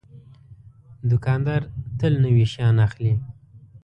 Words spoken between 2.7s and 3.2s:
اخلي.